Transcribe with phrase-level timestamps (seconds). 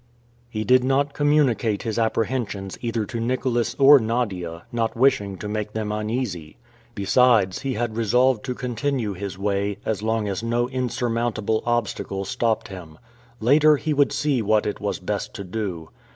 [0.49, 5.73] He did not communicate his apprehensions either to Nicholas or Nadia, not wishing to make
[5.73, 6.57] them uneasy.
[6.95, 12.69] Besides, he had resolved to continue his way, as long as no insurmountable obstacle stopped
[12.69, 12.97] him.
[13.39, 15.89] Later, he would see what it was best to do.